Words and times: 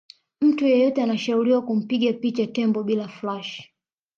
mtu 0.41 0.65
yeyote 0.65 1.03
anashauriwa 1.03 1.61
kumpiga 1.61 2.13
picha 2.13 2.47
tembo 2.47 2.83
bila 2.83 3.07
flash 3.07 3.63